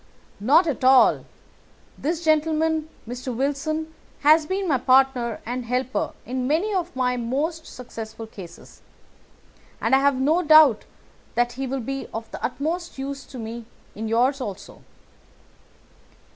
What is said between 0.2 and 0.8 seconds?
"Not